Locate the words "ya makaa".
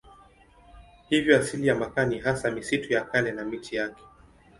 1.67-2.05